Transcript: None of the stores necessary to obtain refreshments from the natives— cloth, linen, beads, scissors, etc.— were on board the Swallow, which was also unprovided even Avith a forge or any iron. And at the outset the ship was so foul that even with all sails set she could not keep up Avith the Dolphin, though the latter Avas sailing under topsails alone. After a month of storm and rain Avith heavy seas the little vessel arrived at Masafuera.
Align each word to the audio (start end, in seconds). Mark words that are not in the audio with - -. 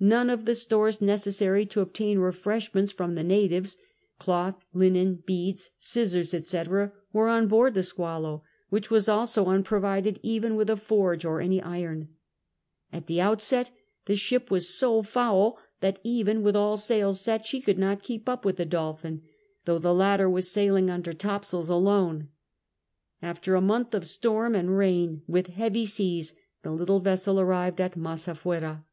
None 0.00 0.30
of 0.30 0.46
the 0.46 0.54
stores 0.54 1.02
necessary 1.02 1.66
to 1.66 1.82
obtain 1.82 2.20
refreshments 2.20 2.90
from 2.90 3.14
the 3.16 3.22
natives— 3.22 3.76
cloth, 4.18 4.64
linen, 4.72 5.16
beads, 5.26 5.68
scissors, 5.76 6.32
etc.— 6.32 6.90
were 7.12 7.28
on 7.28 7.48
board 7.48 7.74
the 7.74 7.82
Swallow, 7.82 8.42
which 8.70 8.90
was 8.90 9.10
also 9.10 9.44
unprovided 9.44 10.18
even 10.22 10.54
Avith 10.56 10.70
a 10.70 10.76
forge 10.78 11.26
or 11.26 11.42
any 11.42 11.60
iron. 11.60 12.08
And 12.90 13.02
at 13.02 13.08
the 13.08 13.20
outset 13.20 13.70
the 14.06 14.16
ship 14.16 14.50
was 14.50 14.70
so 14.72 15.02
foul 15.02 15.58
that 15.82 16.00
even 16.02 16.42
with 16.42 16.56
all 16.56 16.78
sails 16.78 17.20
set 17.20 17.44
she 17.44 17.60
could 17.60 17.76
not 17.78 18.02
keep 18.02 18.26
up 18.26 18.44
Avith 18.44 18.56
the 18.56 18.64
Dolphin, 18.64 19.20
though 19.66 19.78
the 19.78 19.92
latter 19.92 20.30
Avas 20.30 20.44
sailing 20.46 20.88
under 20.88 21.12
topsails 21.12 21.68
alone. 21.68 22.30
After 23.20 23.54
a 23.54 23.60
month 23.60 23.92
of 23.92 24.06
storm 24.06 24.54
and 24.54 24.74
rain 24.78 25.20
Avith 25.28 25.48
heavy 25.48 25.84
seas 25.84 26.32
the 26.62 26.72
little 26.72 27.00
vessel 27.00 27.38
arrived 27.38 27.82
at 27.82 27.98
Masafuera. 27.98 28.84